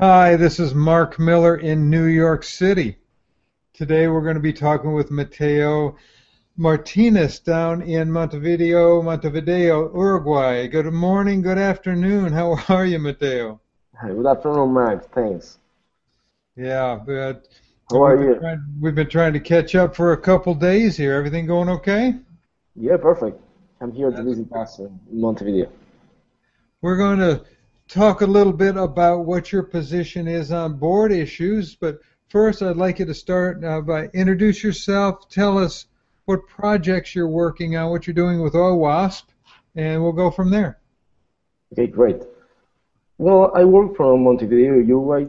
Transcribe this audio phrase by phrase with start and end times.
[0.00, 2.96] Hi, this is Mark Miller in New York City.
[3.74, 5.94] Today we're going to be talking with Mateo
[6.56, 10.68] Martinez down in Montevideo, Montevideo, Uruguay.
[10.68, 12.32] Good morning, good afternoon.
[12.32, 13.60] How are you, Mateo?
[14.02, 15.12] Good afternoon, Mark.
[15.12, 15.58] Thanks.
[16.56, 17.48] Yeah, but
[17.90, 18.32] How are we've you?
[18.32, 21.12] Been trying, we've been trying to catch up for a couple days here.
[21.12, 22.14] Everything going okay?
[22.74, 23.38] Yeah, perfect.
[23.82, 25.70] I'm here to visit us in Montevideo.
[26.80, 27.44] We're going to
[27.90, 31.98] talk a little bit about what your position is on board issues, but
[32.28, 35.86] first I'd like you to start uh, by introduce yourself, tell us
[36.26, 39.24] what projects you're working on, what you're doing with OWASP,
[39.74, 40.78] and we'll go from there.
[41.72, 42.22] Okay, great.
[43.18, 45.26] Well, I work from Montevideo, Uruguay,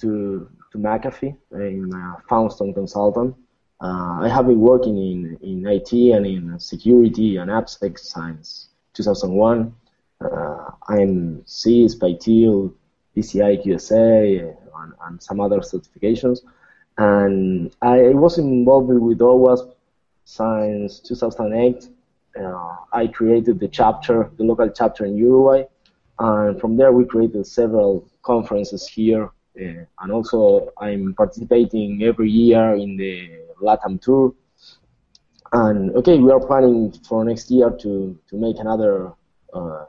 [0.00, 1.36] to to McAfee.
[1.54, 3.34] I'm a Foundstone consultant.
[3.80, 9.74] Uh, I have been working in, in IT and in security and AppSec since 2001.
[10.20, 12.74] Uh, I'm CISSP, ITIL,
[13.16, 16.40] PCI QSA, and, and some other certifications.
[16.96, 19.74] And I was involved with OWASP
[20.24, 21.88] since 2008.
[22.38, 25.64] Uh, I created the chapter, the local chapter in Uruguay,
[26.18, 29.30] and from there we created several conferences here.
[29.60, 33.30] Uh, and also, I'm participating every year in the
[33.62, 34.34] LATAM tour.
[35.52, 39.12] And okay, we are planning for next year to, to make another
[39.54, 39.84] uh,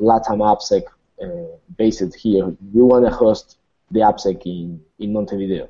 [0.00, 0.84] LATAM AppSec
[1.22, 2.46] uh, based here.
[2.72, 3.58] We want to host
[3.90, 5.68] the AppSec in, in Montevideo.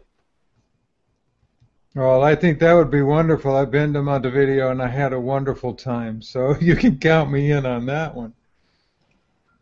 [1.94, 3.56] Well, I think that would be wonderful.
[3.56, 7.50] I've been to Montevideo and I had a wonderful time, so you can count me
[7.50, 8.32] in on that one.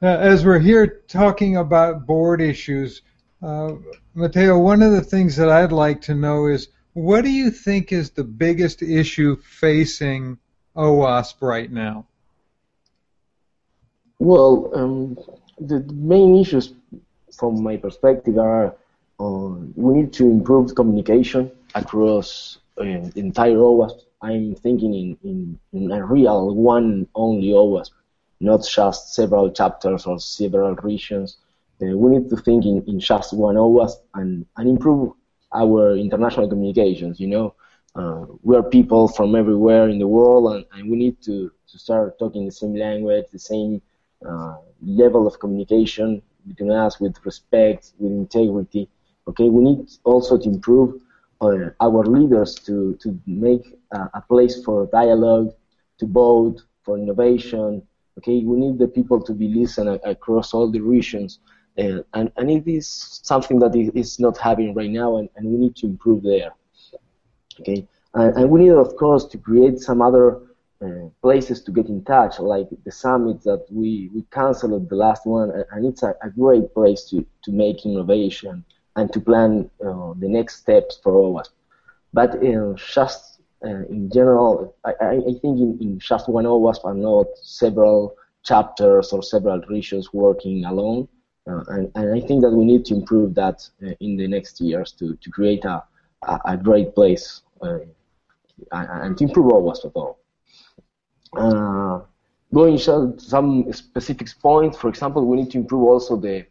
[0.00, 3.02] Now, as we're here talking about board issues,
[3.42, 3.72] uh,
[4.14, 7.92] Mateo, one of the things that I'd like to know is what do you think
[7.92, 10.38] is the biggest issue facing
[10.76, 12.06] OWASP right now?
[14.18, 15.16] Well, um,
[15.60, 16.74] the main issues
[17.32, 18.74] from my perspective are
[19.20, 24.02] uh, we need to improve communication across uh, entire OWASP.
[24.20, 27.90] I'm thinking in, in, in a real one only OWASP,
[28.40, 31.36] not just several chapters or several regions.
[31.80, 35.12] Uh, we need to think in, in just one OWASP and, and improve
[35.54, 37.20] our international communications.
[37.20, 37.54] You know,
[37.94, 41.78] uh, we are people from everywhere in the world, and, and we need to, to
[41.78, 43.80] start talking the same language, the same
[44.82, 48.88] level of communication between us with respect, with integrity.
[49.28, 51.02] Okay, we need also to improve
[51.40, 55.52] uh, our leaders to, to make a, a place for dialogue,
[55.98, 57.82] to vote, for innovation.
[58.18, 61.40] Okay, we need the people to be listened across all the regions.
[61.78, 62.88] Uh, and, and it is
[63.22, 66.50] something that is is not happening right now, and, and we need to improve there.
[67.60, 70.40] Okay, and, and we need, of course, to create some other
[70.84, 75.26] uh, places to get in touch, like the summit that we, we canceled the last
[75.26, 78.64] one, and- and it's a, a great place to, to make innovation
[78.96, 81.50] and to plan uh, the next steps for us.
[82.12, 86.94] But uh, just uh, in general, I, I think in, in just one OWASP are
[86.94, 88.14] not several
[88.44, 91.08] chapters or several regions working alone.
[91.50, 94.60] Uh, and, and I think that we need to improve that uh, in the next
[94.60, 95.82] years to, to create a,
[96.26, 97.78] a, a great place uh,
[98.72, 100.18] and, and to improve OWASP at all.
[101.36, 102.00] Uh,
[102.52, 106.46] going to some specific points, for example, we need to improve also the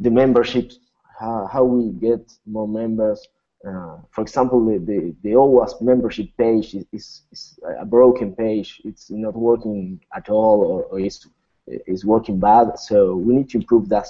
[0.00, 0.72] the membership,
[1.18, 3.28] how, how we get more members.
[3.66, 8.80] Uh, for example, the, the, the OWASP membership page is, is, is a broken page.
[8.84, 11.26] It's not working at all or, or is,
[11.66, 12.78] is working bad.
[12.78, 14.06] So we need to improve that,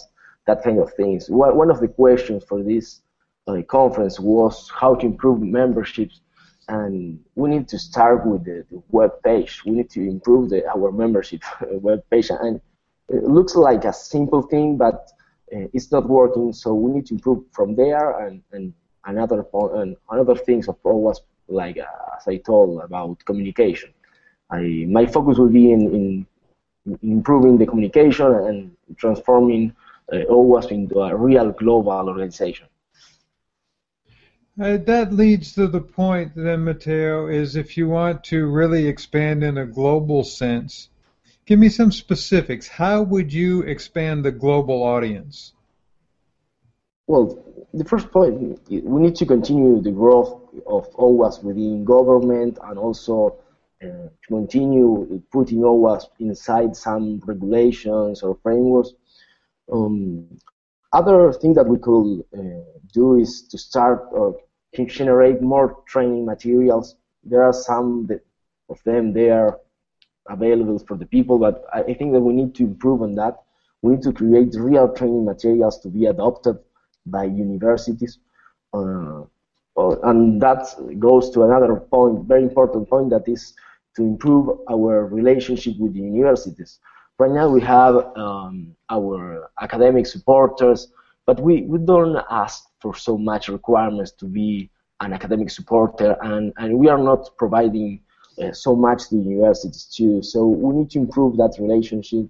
[0.46, 1.28] that kind of things.
[1.28, 3.00] One one of the questions for this
[3.48, 6.20] uh, conference was how to improve memberships
[6.68, 9.62] and we need to start with the, the web page.
[9.64, 12.60] We need to improve the, our membership web page, and
[13.08, 15.10] it looks like a simple thing, but
[15.54, 16.52] uh, it's not working.
[16.52, 18.72] So we need to improve from there, and, and
[19.04, 19.44] another
[19.74, 23.92] and another things of was like uh, as I told about communication.
[24.50, 26.26] I my focus will be in, in
[27.02, 29.74] improving the communication and transforming
[30.12, 32.66] uh, OWASP into a real global organization.
[34.60, 39.42] Uh, that leads to the point then, Mateo, is if you want to really expand
[39.42, 40.90] in a global sense,
[41.46, 42.68] give me some specifics.
[42.68, 45.54] How would you expand the global audience?
[47.06, 47.42] Well,
[47.72, 53.36] the first point, we need to continue the growth of OWASP within government and also
[53.82, 58.90] uh, to continue putting OWASP inside some regulations or frameworks.
[59.72, 60.26] Um,
[60.92, 62.60] other thing that we could uh,
[62.92, 64.38] do is to start or
[64.74, 66.96] to generate more training materials.
[67.24, 68.08] There are some
[68.68, 69.58] of them there
[70.28, 73.42] available for the people, but I, I think that we need to improve on that.
[73.82, 76.58] We need to create real training materials to be adopted
[77.06, 78.18] by universities.
[78.72, 79.22] Uh,
[79.76, 80.66] and that
[80.98, 83.54] goes to another point, very important point, that is
[83.96, 86.78] to improve our relationship with the universities.
[87.18, 90.88] Right now we have um, our academic supporters,
[91.30, 94.68] but we, we don't ask for so much requirements to be
[94.98, 98.00] an academic supporter, and, and we are not providing
[98.42, 100.24] uh, so much to universities too.
[100.24, 102.26] So we need to improve that relationship.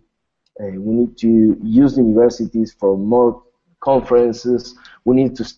[0.60, 3.42] Uh, we need to use universities for more
[3.80, 4.74] conferences.
[5.06, 5.50] We need to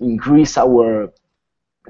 [0.00, 1.14] increase our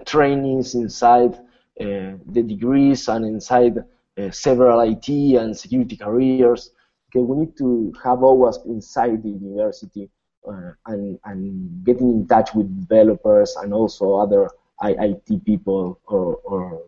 [0.07, 1.35] trainings inside
[1.81, 6.71] uh, the degrees and inside uh, several IT and security careers.
[7.09, 10.09] Okay, we need to have always inside the university
[10.49, 14.49] uh, and, and getting in touch with developers and also other
[14.83, 16.83] IT people or, or,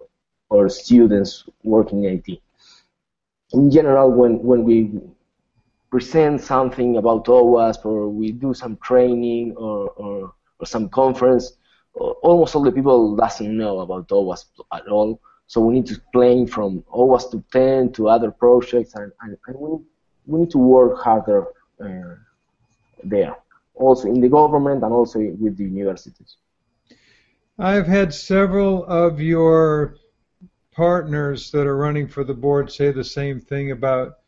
[0.49, 2.40] or students working in IT.
[3.52, 4.99] In general, when, when we
[5.90, 11.52] present something about OWASP or we do some training or, or, or some conference,
[11.94, 15.20] almost all the people doesn't know about OWASP at all.
[15.46, 19.58] So we need to explain from OWASP Top 10 to other projects, and, and, and
[19.58, 19.78] we,
[20.26, 21.48] we need to work harder
[21.78, 22.14] uh,
[23.05, 23.37] there,
[23.74, 26.36] also in the government and also with the universities.
[27.58, 29.96] I've had several of your
[30.72, 34.19] partners that are running for the board say the same thing about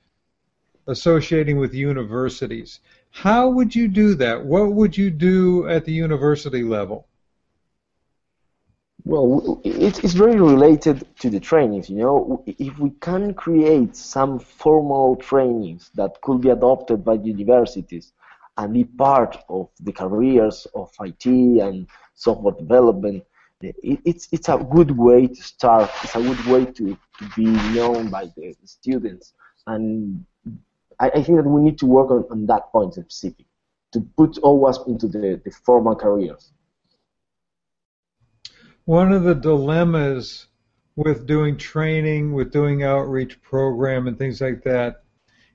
[0.86, 2.80] associating with universities.
[3.10, 4.44] How would you do that?
[4.44, 7.06] What would you do at the university level?
[9.06, 12.42] Well, it's, it's very related to the trainings, you know.
[12.46, 18.12] If we can create some formal trainings that could be adopted by universities
[18.56, 23.24] and be part of the careers of IT and software development,
[23.60, 25.90] it's, it's a good way to start.
[26.02, 29.32] It's a good way to, to be known by the students.
[29.66, 30.24] And
[31.00, 33.46] I, I think that we need to work on, on that point specific,
[33.92, 36.52] to put OWASP into the, the formal careers.
[38.84, 40.46] One of the dilemmas
[40.96, 45.03] with doing training, with doing outreach program and things like that,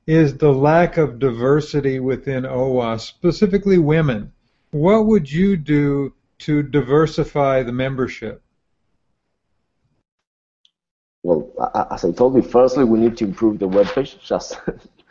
[0.09, 4.33] is the lack of diversity within OWASP, specifically women.
[4.71, 8.41] What would you do to diversify the membership?
[11.21, 11.51] Well,
[11.91, 14.59] as I told you, firstly, we need to improve the webpage just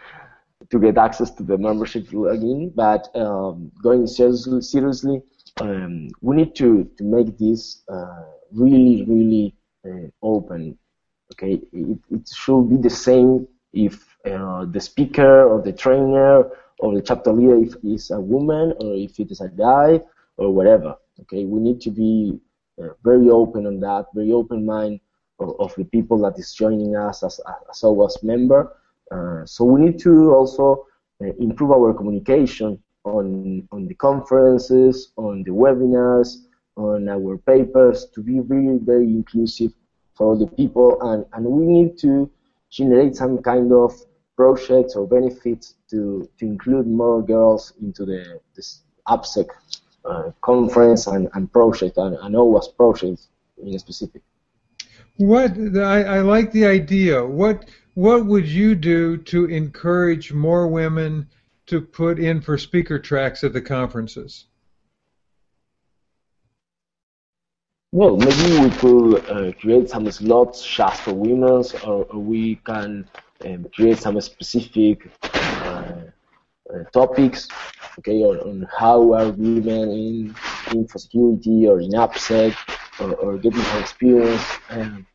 [0.71, 2.75] to get access to the membership login.
[2.75, 5.23] But um, going seriously, seriously
[5.61, 9.55] um, we need to, to make this uh, really, really
[9.87, 10.77] uh, open.
[11.35, 13.47] Okay, it, it should be the same
[13.87, 18.75] if uh, the speaker or the trainer or the chapter leader if is a woman
[18.81, 20.01] or if it is a guy
[20.37, 20.97] or whatever.
[21.21, 22.39] Okay, we need to be
[22.83, 25.01] uh, very open on that, very open mind
[25.41, 27.41] of, of, the people that is joining us as
[27.71, 28.77] as OWASP member.
[29.11, 30.87] Uh, so we need to also
[31.23, 36.45] uh, improve our communication on, on the conferences, on the webinars,
[36.77, 39.73] on our papers to be really very inclusive
[40.15, 42.31] for all the people and, and we need to
[42.71, 43.93] generate some kind of
[44.37, 48.83] projects or benefits to, to include more girls into the this
[50.05, 53.29] uh, conference and, and project and, and OWASP projects
[53.63, 54.23] in specific.
[55.17, 57.25] What I, I like the idea.
[57.25, 61.29] What what would you do to encourage more women
[61.67, 64.47] to put in for speaker tracks at the conferences?
[67.91, 73.09] Well, maybe we could uh, create some slots just for women, or, we can
[73.47, 75.95] um, create some specific uh,
[76.71, 77.49] uh, topics,
[77.99, 80.35] okay, on, on, how are women in
[80.71, 82.55] info security or in AppSec,
[83.01, 84.45] or, or getting some experience.
[84.69, 85.07] Um,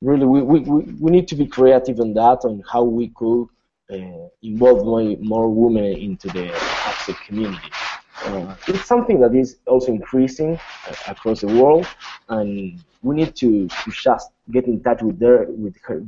[0.00, 0.58] really, we, we,
[0.98, 3.46] we need to be creative on that, on how we could
[3.88, 7.70] uh, involve more, more women into the AppSec community.
[8.24, 10.58] Uh, it's something that is also increasing
[10.88, 11.86] uh, across the world,
[12.28, 16.04] and we need to, to just get in touch with their with her,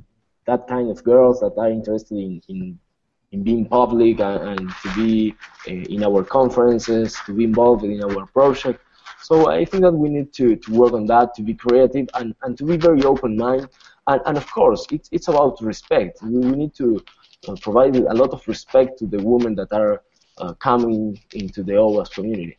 [0.47, 2.79] that kind of girls that are interested in, in,
[3.31, 5.35] in being public and, and to be
[5.69, 8.81] uh, in our conferences, to be involved in our project.
[9.23, 12.35] So I think that we need to, to work on that, to be creative, and,
[12.43, 13.71] and to be very open-minded.
[14.09, 16.21] And, and of course, it's, it's about respect.
[16.23, 17.03] We, we need to
[17.49, 20.03] uh, provide a lot of respect to the women that are
[20.39, 22.59] uh, coming into the OWASP community.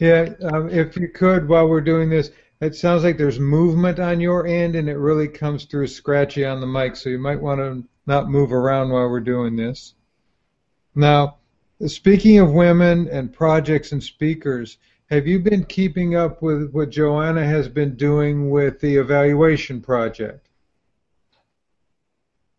[0.00, 4.20] Yeah, um, if you could, while we're doing this, it sounds like there's movement on
[4.20, 7.60] your end, and it really comes through scratchy on the mic, so you might want
[7.60, 9.94] to not move around while we're doing this.
[10.94, 11.36] Now,
[11.86, 14.78] speaking of women and projects and speakers,
[15.10, 20.48] have you been keeping up with what Joanna has been doing with the evaluation project?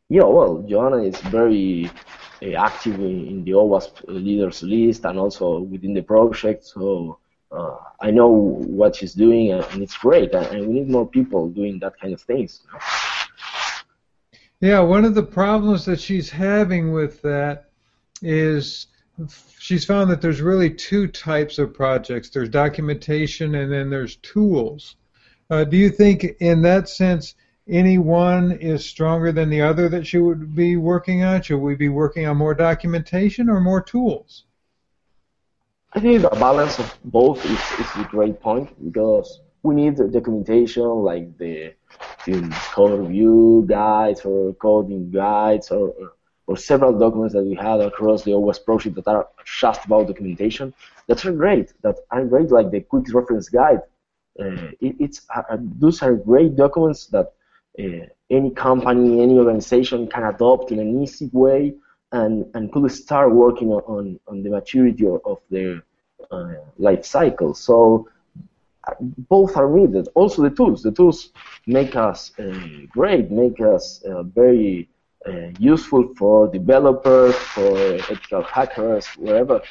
[0.09, 1.91] Yeah, well, Joanna is very
[2.41, 6.65] active in the OWASP leaders list and also within the project.
[6.65, 7.19] So
[7.51, 10.33] uh, I know what she's doing, and it's great.
[10.33, 12.61] And we need more people doing that kind of things.
[14.59, 17.69] Yeah, one of the problems that she's having with that
[18.21, 18.87] is
[19.59, 22.29] she's found that there's really two types of projects.
[22.29, 24.95] There's documentation, and then there's tools.
[25.49, 27.35] Uh, do you think, in that sense,
[27.69, 31.41] any one is stronger than the other that she would be working on?
[31.41, 34.45] Should we be working on more documentation or more tools?
[35.93, 40.83] I think the balance of both is, is a great point because we need documentation
[40.83, 41.73] like the,
[42.25, 45.93] the code review guides or coding guides or,
[46.45, 50.73] or several documents that we have across the OWASP project that are just about documentation.
[51.07, 51.73] That's great.
[51.81, 53.81] That are great, like the quick reference guide.
[54.39, 57.33] Uh, it, it's uh, those are great documents that
[57.77, 61.73] any company, any organization can adopt in an easy way
[62.11, 65.83] and, and could start working on, on the maturity of, their
[66.31, 67.53] uh, life cycle.
[67.53, 68.09] So
[68.87, 70.07] uh, both are needed.
[70.15, 70.83] Also the tools.
[70.83, 71.29] The tools
[71.65, 72.53] make us uh,
[72.89, 74.89] great, make us uh, very
[75.25, 79.61] uh, useful for developers, for ethical hackers, wherever.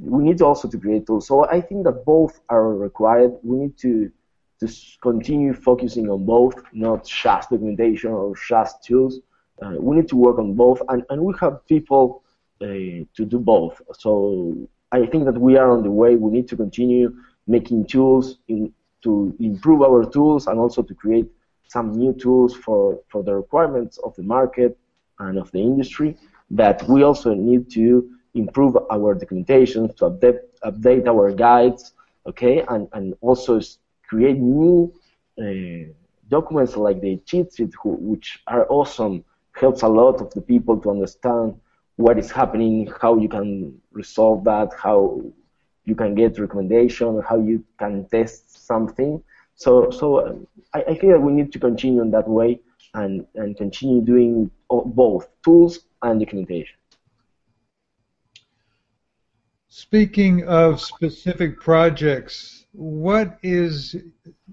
[0.00, 1.26] We need also to create tools.
[1.26, 3.32] So I think that both are required.
[3.42, 4.12] We need to
[4.60, 4.68] to
[5.00, 9.20] continue focusing on both, not just documentation or just tools.
[9.62, 12.22] Uh, we need to work on both, and, and we have people
[12.60, 13.80] uh, to do both.
[13.92, 14.56] So
[14.92, 16.16] I think that we are on the way.
[16.16, 17.14] We need to continue
[17.46, 18.72] making tools in,
[19.02, 21.26] to improve our tools and also to create
[21.68, 24.78] some new tools for, for the requirements of the market
[25.18, 26.16] and of the industry.
[26.50, 31.92] But we also need to improve our documentation, to update, update our guides,
[32.26, 33.60] okay, and, and also
[34.08, 34.92] create new
[35.40, 35.92] uh,
[36.28, 40.90] documents like the cheat sheet, which are awesome, helps a lot of the people to
[40.90, 41.54] understand
[41.96, 45.20] what is happening, how you can resolve that, how
[45.84, 49.22] you can get recommendation, how you can test something.
[49.54, 52.60] So, so um, I, I feel that we need to continue in that way
[52.94, 56.76] and, and continue doing both tools and documentation.
[59.68, 63.96] Speaking of specific projects, what is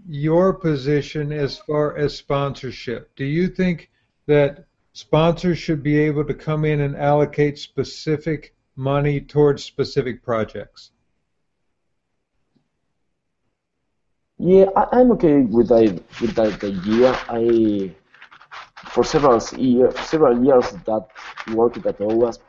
[0.08, 3.15] your position as far as sponsorship?
[3.15, 3.91] Do you think
[4.25, 10.89] that sponsors should be able to come in and allocate specific money towards specific projects?
[14.39, 17.15] Yeah, I, am okay with that with that idea.
[17.29, 17.94] I
[18.89, 21.05] for several years, several years that
[21.53, 22.39] worked at OWASP,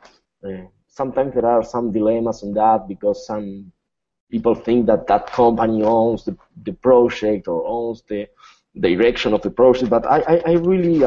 [0.42, 3.72] uh, sometimes there are some dilemmas on that because some
[4.30, 8.28] people think that that company owns the, the project or owns the
[8.78, 11.02] direction of the project, but I, I, I really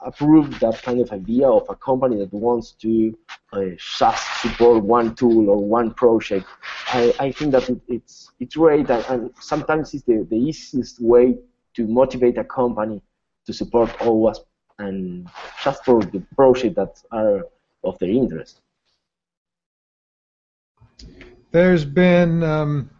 [0.00, 3.16] approve that kind of idea of a company that wants to
[3.52, 6.46] uh, just support one tool or one project.
[6.88, 11.00] I, I think that it, it's it's great, and, and, sometimes it's the, the easiest
[11.00, 11.36] way
[11.74, 13.02] to motivate a company
[13.46, 14.44] to support OWASP
[14.78, 15.28] and
[15.64, 17.46] just for the project that are
[17.82, 18.60] of their interest.
[21.50, 22.90] There's been um,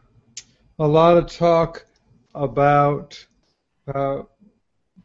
[0.78, 1.84] a lot of talk
[2.34, 3.26] about
[3.92, 4.22] uh,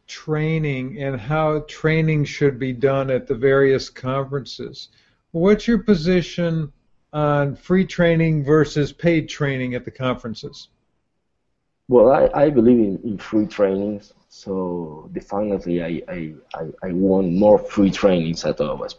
[0.08, 4.90] training and how training should be done at the various conferences.
[5.32, 6.72] What's your position
[7.12, 10.70] on free training versus paid training at the conferences?
[11.90, 17.34] Well, I, I believe in, in free trainings, so definitely I, I, I, I want
[17.34, 18.96] more free trainings at all OWASP.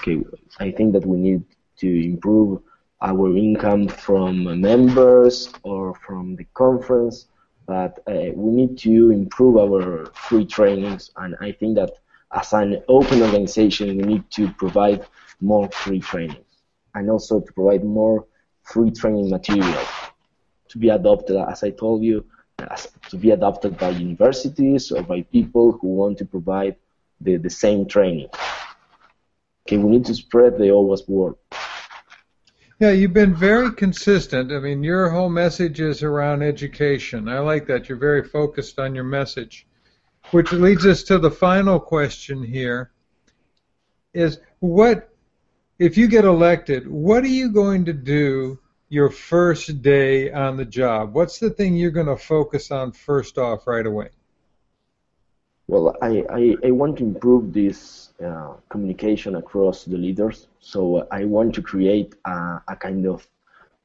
[0.00, 0.24] Okay,
[0.58, 1.44] I think that we need
[1.78, 2.60] to improve
[3.00, 7.26] our income from members or from the conference,
[7.66, 11.10] but uh, we need to improve our free trainings.
[11.16, 11.92] And I think that
[12.32, 15.06] as an open organization, we need to provide
[15.40, 16.44] more free trainings
[16.94, 18.26] and also to provide more
[18.62, 19.84] free training material
[20.68, 22.24] to be adopted, as I told you,
[23.10, 26.76] to be adopted by universities or by people who want to provide
[27.20, 28.28] the, the same training.
[29.66, 31.34] Okay, we need to spread the OWASP word.
[32.80, 34.52] Yeah, you've been very consistent.
[34.52, 37.28] I mean, your whole message is around education.
[37.28, 37.88] I like that.
[37.88, 39.66] You're very focused on your message.
[40.30, 42.92] Which leads us to the final question here
[44.14, 45.12] is what
[45.80, 50.64] if you get elected, what are you going to do your first day on the
[50.64, 51.14] job?
[51.14, 54.10] What's the thing you're going to focus on first off right away?
[55.68, 60.48] Well, I, I, I want to improve this uh, communication across the leaders.
[60.60, 63.28] So uh, I want to create a, a kind of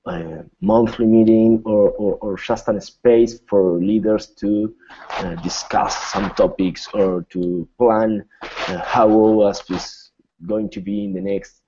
[0.05, 4.73] uh, monthly meeting or, or, or, just a space for leaders to
[5.11, 10.11] uh, discuss some topics or to plan uh, how OWASP is
[10.45, 11.61] going to be in the next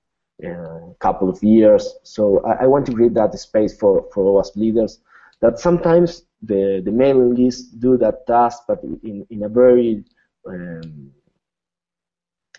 [0.45, 1.95] uh, couple of years.
[2.03, 4.99] So I, I, want to create that space for, for OWASP leaders
[5.41, 10.03] that sometimes the, the mailing list do that task, but in, in a very
[10.47, 11.11] um,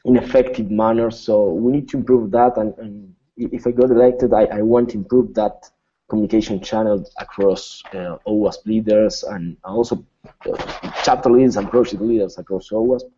[0.05, 1.11] ineffective manner.
[1.11, 2.57] So we need to improve that.
[2.57, 5.71] And, and if I got elected, I, I, want to improve that
[6.09, 12.71] communication channel across uh, OWASP leaders and also uh, chapter leaders and project leaders across
[12.71, 13.11] OWASP,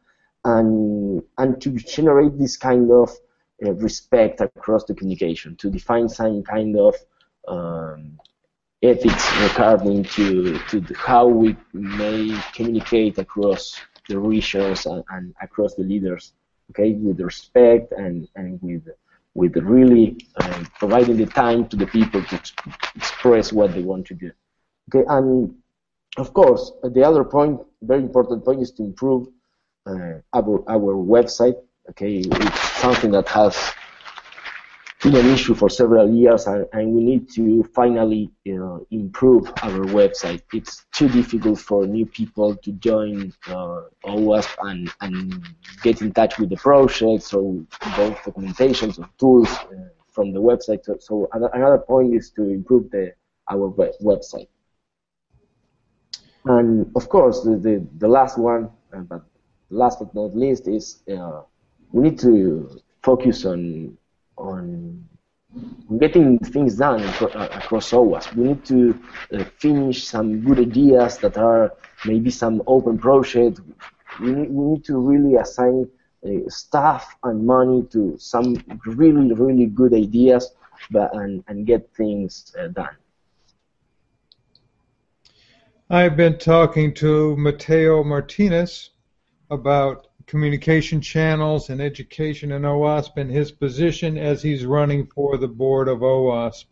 [0.44, 3.10] and and to generate this kind of
[3.64, 6.94] uh, respect across the communication, to define some kind of
[7.46, 8.18] um,
[8.82, 15.82] ethics regarding to to how we may communicate across the regions and, and across the
[15.82, 16.32] leaders,
[16.70, 18.88] okay, with respect and and with
[19.35, 22.40] with really uh, providing the time to the people to
[22.97, 24.30] express what they want to do.
[24.88, 25.54] Okay, and
[26.16, 29.28] of course, the other point, very important point, is to improve
[29.87, 31.56] uh, our our website.
[31.90, 33.73] Okay, it's something that has
[35.02, 39.84] been an issue for several years, and, and we need to finally know, improve our
[39.86, 40.42] website.
[40.52, 45.46] It's too difficult for new people to join uh, OWASP and, and
[45.82, 47.52] get in touch with the projects or
[47.96, 50.84] both documentations or tools uh, from the website.
[50.84, 53.12] So, so, another point is to improve the
[53.50, 54.48] our web website.
[56.44, 59.22] And of course, the, the, the last one, uh, but
[59.70, 61.42] last but not least, is uh,
[61.92, 63.96] we need to focus on
[64.38, 65.04] on
[65.99, 68.37] getting things done uh, across OWASP.
[68.37, 68.99] We need to
[69.33, 73.61] uh, finish some good ideas that are maybe some open project.
[74.21, 75.88] We need, we need to really assign
[76.25, 80.52] uh, staff and money to some really, really good ideas
[80.90, 82.97] but, and, and get things uh, done.
[85.90, 88.90] I've been talking to Mateo Martinez
[89.50, 95.49] about communication channels and education in OWASP and his position as he's running for the
[95.49, 96.66] board of OWASP.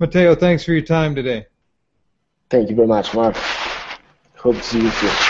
[0.00, 1.46] Mateo, thanks for your time today.
[2.50, 3.36] Thank you very much, Mark.
[4.36, 5.25] Hope to see you soon.